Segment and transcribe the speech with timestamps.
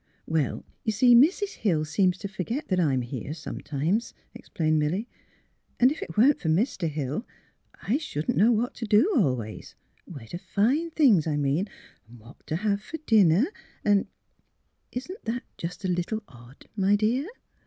[0.25, 1.57] ""Well, you see Mrs.
[1.57, 5.07] Hill seems to forget that I am here, sometimes," explained Milly,"
[5.79, 6.89] and if it were not for Mr.
[6.89, 7.27] Hill—
[7.83, 9.75] I shouldn't know what to do always—
[10.11, 11.69] where to find things, I mean,
[12.07, 13.45] and what to have for dinner,
[13.85, 14.07] and
[14.91, 17.27] ""Isn't that just a little odd, my dear?